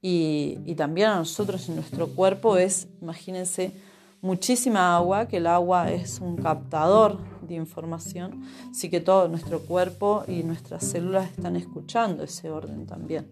Y, 0.00 0.58
y 0.64 0.76
también 0.76 1.08
a 1.08 1.16
nosotros 1.16 1.68
en 1.68 1.74
nuestro 1.74 2.06
cuerpo 2.14 2.56
es, 2.56 2.86
imagínense, 3.02 3.72
muchísima 4.20 4.96
agua, 4.96 5.26
que 5.26 5.38
el 5.38 5.46
agua 5.46 5.90
es 5.90 6.20
un 6.20 6.36
captador 6.36 7.18
de 7.42 7.54
información, 7.54 8.44
así 8.70 8.90
que 8.90 9.00
todo 9.00 9.28
nuestro 9.28 9.60
cuerpo 9.60 10.24
y 10.28 10.42
nuestras 10.42 10.84
células 10.84 11.30
están 11.30 11.56
escuchando 11.56 12.22
ese 12.22 12.50
orden 12.50 12.86
también. 12.86 13.28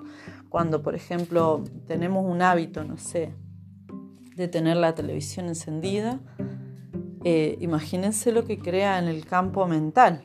Cuando, 0.56 0.80
por 0.80 0.94
ejemplo, 0.94 1.62
tenemos 1.86 2.24
un 2.24 2.40
hábito, 2.40 2.82
no 2.82 2.96
sé, 2.96 3.34
de 4.36 4.48
tener 4.48 4.78
la 4.78 4.94
televisión 4.94 5.48
encendida, 5.48 6.18
eh, 7.24 7.58
imagínense 7.60 8.32
lo 8.32 8.46
que 8.46 8.58
crea 8.58 8.98
en 8.98 9.06
el 9.06 9.26
campo 9.26 9.66
mental 9.66 10.24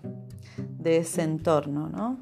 de 0.80 1.00
ese 1.00 1.24
entorno, 1.24 1.90
¿no? 1.90 2.20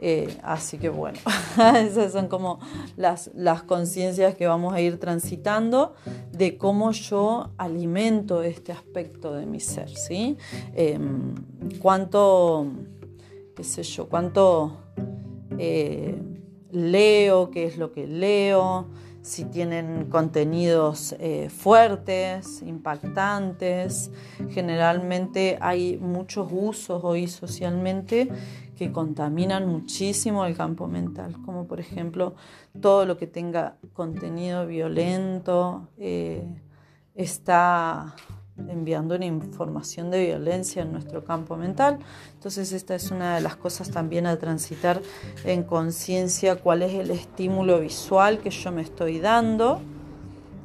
Eh, 0.00 0.36
así 0.42 0.76
que 0.76 0.88
bueno, 0.88 1.20
esas 1.76 2.10
son 2.10 2.26
como 2.26 2.58
las, 2.96 3.30
las 3.32 3.62
conciencias 3.62 4.34
que 4.34 4.48
vamos 4.48 4.74
a 4.74 4.80
ir 4.80 4.98
transitando 4.98 5.94
de 6.32 6.58
cómo 6.58 6.90
yo 6.90 7.52
alimento 7.58 8.42
este 8.42 8.72
aspecto 8.72 9.32
de 9.32 9.46
mi 9.46 9.60
ser, 9.60 9.90
¿sí? 9.90 10.36
Em, 10.74 11.36
cuánto, 11.78 12.66
qué 13.54 13.62
sé 13.62 13.84
yo, 13.84 14.08
cuánto 14.08 14.78
eh, 15.60 16.20
leo, 16.70 17.50
qué 17.50 17.64
es 17.66 17.78
lo 17.78 17.92
que 17.92 18.06
leo, 18.06 18.86
si 19.22 19.44
tienen 19.44 20.06
contenidos 20.08 21.16
eh, 21.18 21.50
fuertes, 21.50 22.62
impactantes. 22.62 24.10
Generalmente 24.50 25.58
hay 25.60 25.98
muchos 25.98 26.48
usos 26.52 27.02
hoy 27.02 27.26
socialmente 27.26 28.28
que 28.76 28.92
contaminan 28.92 29.66
muchísimo 29.66 30.44
el 30.44 30.56
campo 30.56 30.86
mental, 30.86 31.36
como 31.44 31.66
por 31.66 31.80
ejemplo 31.80 32.36
todo 32.80 33.04
lo 33.04 33.16
que 33.16 33.26
tenga 33.26 33.78
contenido 33.94 34.66
violento 34.66 35.88
eh, 35.98 36.46
está 37.14 38.14
enviando 38.68 39.16
una 39.16 39.26
información 39.26 40.10
de 40.10 40.26
violencia 40.26 40.82
en 40.82 40.92
nuestro 40.92 41.24
campo 41.24 41.56
mental. 41.56 41.98
Entonces 42.34 42.72
esta 42.72 42.94
es 42.94 43.10
una 43.10 43.36
de 43.36 43.40
las 43.40 43.56
cosas 43.56 43.90
también 43.90 44.26
a 44.26 44.38
transitar 44.38 45.00
en 45.44 45.62
conciencia, 45.62 46.56
cuál 46.56 46.82
es 46.82 46.94
el 46.94 47.10
estímulo 47.10 47.80
visual 47.80 48.40
que 48.40 48.50
yo 48.50 48.72
me 48.72 48.82
estoy 48.82 49.20
dando, 49.20 49.80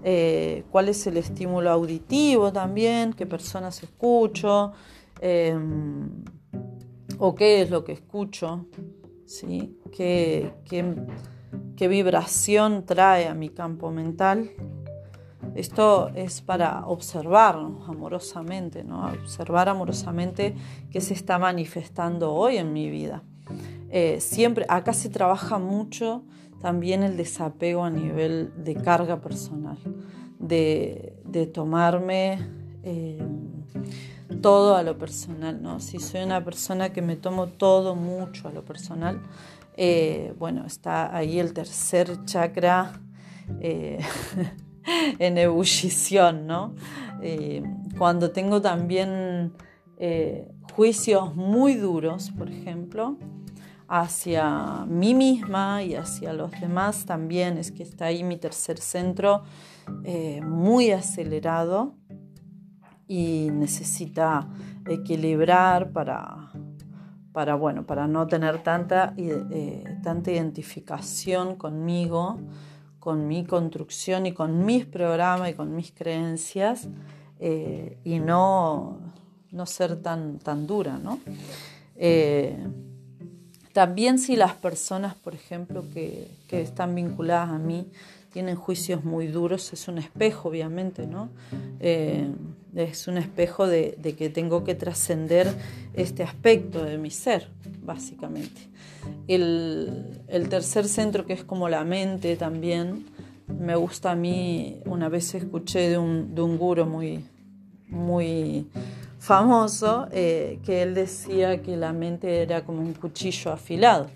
eh, 0.03 0.63
cuál 0.71 0.89
es 0.89 1.05
el 1.07 1.17
estímulo 1.17 1.69
auditivo 1.69 2.51
también, 2.51 3.13
qué 3.13 3.25
personas 3.25 3.83
escucho. 3.83 4.73
Em, 5.21 6.09
o 7.19 7.35
qué 7.35 7.61
es 7.61 7.69
lo 7.69 7.83
que 7.83 7.91
escucho, 7.91 8.65
¿sí? 9.25 9.77
¿Qué, 9.95 10.51
qué, 10.65 11.87
vibración 11.87 12.85
trae 12.85 13.27
a 13.27 13.35
mi 13.35 13.49
campo 13.49 13.91
mental. 13.91 14.49
Esto 15.55 16.09
es 16.15 16.41
para 16.41 16.85
observarnos 16.85 17.87
amorosamente, 17.89 18.83
¿no? 18.83 19.05
observar 19.07 19.69
amorosamente 19.69 20.55
qué 20.89 21.01
se 21.01 21.13
está 21.13 21.39
manifestando 21.39 22.33
hoy 22.33 22.57
en 22.57 22.73
mi 22.73 22.89
vida. 22.89 23.23
Eh, 23.89 24.21
siempre, 24.21 24.65
acá 24.69 24.93
se 24.93 25.09
trabaja 25.09 25.57
mucho 25.57 26.23
también 26.61 27.03
el 27.03 27.17
desapego 27.17 27.83
a 27.83 27.89
nivel 27.89 28.53
de 28.63 28.75
carga 28.75 29.19
personal, 29.19 29.77
de, 30.39 31.17
tomarme 31.53 32.39
eh, 32.83 33.19
todo 34.41 34.75
a 34.75 34.83
lo 34.83 34.97
personal, 34.97 35.61
¿no? 35.61 35.79
Si 35.79 35.99
soy 35.99 36.23
una 36.23 36.43
persona 36.43 36.93
que 36.93 37.01
me 37.01 37.15
tomo 37.15 37.47
todo 37.47 37.95
mucho 37.95 38.47
a 38.47 38.51
lo 38.51 38.63
personal, 38.63 39.21
eh, 39.75 40.33
bueno, 40.37 40.65
está 40.65 41.15
ahí 41.15 41.39
el 41.39 41.53
tercer 41.53 42.25
chakra 42.25 43.01
eh, 43.59 43.99
en 45.19 45.37
ebullición, 45.37 46.47
¿no? 46.47 46.75
Eh, 47.21 47.63
cuando 47.97 48.31
tengo 48.31 48.61
también 48.61 49.53
juicios 50.73 51.35
muy 51.35 51.75
duros, 51.75 52.31
por 52.31 52.49
ejemplo, 52.49 53.19
hacia 53.87 54.83
mí 54.87 55.13
misma 55.13 55.83
y 55.83 55.93
hacia 55.93 56.33
los 56.33 56.49
demás, 56.59 57.05
también 57.05 57.59
es 57.59 57.71
que 57.71 57.83
está 57.83 58.05
ahí 58.05 58.23
mi 58.23 58.37
tercer 58.37 58.79
centro 58.79 59.43
muy 60.41 60.89
acelerado 60.89 61.93
y 63.11 63.49
necesita 63.51 64.47
equilibrar 64.87 65.91
para, 65.91 66.49
para, 67.33 67.55
bueno, 67.55 67.85
para 67.85 68.07
no 68.07 68.27
tener 68.27 68.63
tanta, 68.63 69.13
eh, 69.17 69.83
tanta 70.01 70.31
identificación 70.31 71.57
conmigo, 71.57 72.39
con 73.01 73.27
mi 73.27 73.43
construcción 73.43 74.27
y 74.27 74.31
con 74.31 74.63
mis 74.63 74.85
programas 74.85 75.49
y 75.49 75.53
con 75.55 75.75
mis 75.75 75.91
creencias 75.91 76.87
eh, 77.39 77.97
y 78.05 78.19
no, 78.19 78.99
no, 79.51 79.65
ser 79.65 80.01
tan, 80.01 80.37
tan 80.37 80.67
dura. 80.67 80.99
¿no? 80.99 81.19
Eh, 81.97 82.55
también 83.73 84.19
si 84.19 84.35
las 84.35 84.53
personas, 84.53 85.15
por 85.15 85.33
ejemplo, 85.33 85.83
que, 85.93 86.29
que 86.47 86.61
están 86.61 86.93
vinculadas 86.93 87.49
a 87.49 87.57
mí, 87.57 87.87
tienen 88.31 88.55
juicios 88.55 89.03
muy 89.03 89.27
duros, 89.27 89.73
es 89.73 89.87
un 89.87 89.97
espejo, 89.97 90.49
obviamente, 90.49 91.05
¿no? 91.05 91.29
Eh, 91.79 92.29
es 92.75 93.07
un 93.07 93.17
espejo 93.17 93.67
de, 93.67 93.97
que 94.17 94.29
tengo 94.29 94.63
que 94.63 94.75
trascender 94.75 95.53
este 95.93 96.23
aspecto 96.23 96.83
de 96.83 96.97
mi 96.97 97.11
ser, 97.11 97.49
básicamente. 97.83 98.69
El, 99.27 100.21
tercer 100.49 100.87
centro, 100.87 101.25
que 101.25 101.33
es 101.33 101.43
como 101.43 101.69
la 101.69 101.83
mente 101.83 102.35
también, 102.35 103.05
me 103.47 103.75
gusta 103.75 104.11
a 104.11 104.15
mí, 104.15 104.81
una 104.85 105.09
vez 105.09 105.33
escuché 105.35 105.89
de 105.89 105.97
un, 105.97 106.33
de 106.33 106.41
un 106.41 106.57
guro 106.57 106.85
muy, 106.85 107.25
muy 107.89 108.67
famoso, 109.19 110.07
eh, 110.11 110.59
que 110.65 110.81
él 110.81 110.93
decía 110.93 111.61
que 111.61 111.75
la 111.77 111.93
mente 111.93 112.41
era 112.41 112.63
como 112.63 112.81
un 112.81 112.93
cuchillo 112.93 113.51
afilado 113.51 114.09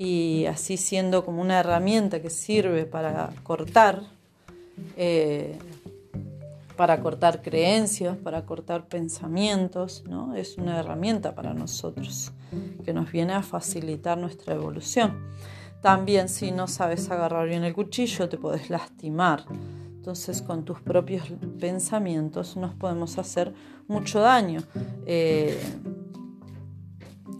y 0.00 0.46
así 0.46 0.78
siendo 0.78 1.26
como 1.26 1.42
una 1.42 1.60
herramienta 1.60 2.22
que 2.22 2.30
sirve 2.30 2.86
para 2.86 3.34
cortar, 3.42 4.00
eh, 4.96 5.58
para 6.80 6.98
cortar 7.02 7.42
creencias, 7.42 8.16
para 8.16 8.46
cortar 8.46 8.88
pensamientos, 8.88 10.02
¿no? 10.08 10.34
es 10.34 10.56
una 10.56 10.78
herramienta 10.80 11.34
para 11.34 11.52
nosotros 11.52 12.32
que 12.82 12.94
nos 12.94 13.12
viene 13.12 13.34
a 13.34 13.42
facilitar 13.42 14.16
nuestra 14.16 14.54
evolución. 14.54 15.12
También 15.82 16.30
si 16.30 16.52
no 16.52 16.66
sabes 16.68 17.10
agarrar 17.10 17.46
bien 17.46 17.64
el 17.64 17.74
cuchillo 17.74 18.30
te 18.30 18.38
puedes 18.38 18.70
lastimar. 18.70 19.44
Entonces 19.94 20.40
con 20.40 20.64
tus 20.64 20.80
propios 20.80 21.24
pensamientos 21.58 22.56
nos 22.56 22.74
podemos 22.74 23.18
hacer 23.18 23.52
mucho 23.86 24.20
daño. 24.20 24.62
Eh, 25.04 25.60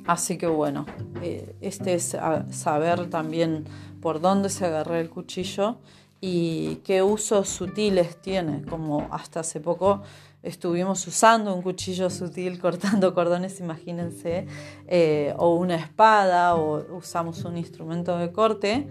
Así 0.07 0.37
que 0.37 0.49
bueno, 0.49 0.85
eh, 1.23 1.55
este 1.61 1.95
es 1.95 2.17
saber 2.51 3.09
también 3.09 3.65
por 4.03 4.21
dónde 4.21 4.51
se 4.51 4.67
agarra 4.67 5.01
el 5.01 5.09
cuchillo 5.09 5.79
y 6.21 6.77
qué 6.85 7.03
usos 7.03 7.49
sutiles 7.49 8.21
tiene, 8.21 8.63
como 8.63 9.09
hasta 9.11 9.41
hace 9.41 9.61
poco 9.61 10.03
estuvimos 10.43 11.07
usando 11.07 11.55
un 11.55 11.63
cuchillo 11.63 12.11
sutil 12.11 12.59
cortando 12.61 13.15
cordones, 13.15 13.61
imagínense, 13.61 14.47
eh, 14.87 15.35
o 15.39 15.55
una 15.55 15.77
espada, 15.77 16.55
o 16.57 16.97
usamos 16.97 17.45
un 17.45 17.57
instrumento 17.57 18.17
de 18.19 18.33
corte, 18.33 18.89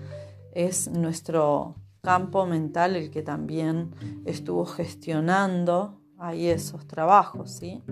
es 0.53 0.89
nuestro 0.89 1.75
campo 2.01 2.45
mental 2.45 2.95
el 2.95 3.11
que 3.11 3.21
también 3.21 3.93
estuvo 4.25 4.65
gestionando 4.65 5.99
ahí 6.17 6.47
esos 6.47 6.87
trabajos, 6.87 7.51
¿sí? 7.51 7.83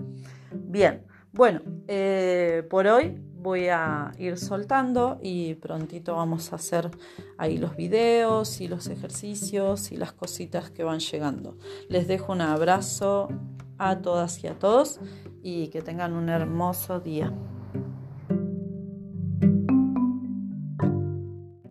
Bien. 0.51 1.05
Bueno, 1.33 1.61
eh, 1.87 2.65
por 2.69 2.87
hoy 2.87 3.21
voy 3.47 3.69
a 3.69 4.11
ir 4.19 4.37
soltando 4.37 5.19
y 5.23 5.53
prontito 5.55 6.17
vamos 6.17 6.51
a 6.51 6.57
hacer 6.57 6.91
ahí 7.37 7.57
los 7.57 7.77
videos 7.77 8.59
y 8.59 8.67
los 8.67 8.87
ejercicios 8.87 9.93
y 9.93 9.95
las 9.95 10.11
cositas 10.11 10.69
que 10.69 10.83
van 10.83 10.99
llegando. 10.99 11.57
Les 11.87 12.09
dejo 12.09 12.33
un 12.33 12.41
abrazo 12.41 13.29
a 13.77 13.99
todas 13.99 14.43
y 14.43 14.47
a 14.47 14.59
todos 14.59 14.99
y 15.43 15.69
que 15.69 15.81
tengan 15.81 16.11
un 16.11 16.27
hermoso 16.27 16.99
día. 16.99 17.31